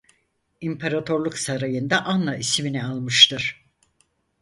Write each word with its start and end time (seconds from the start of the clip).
İmparatorluk 0.61 1.37
sarayında 1.37 2.05
Anna 2.05 2.35
ismini 2.37 2.85
almıştır. 2.85 3.65